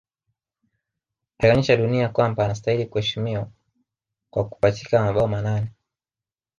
[1.39, 3.51] Alionyesha dunia kwamba anastahili kuheshimiwa
[4.29, 5.71] kwa kupachika mabao manane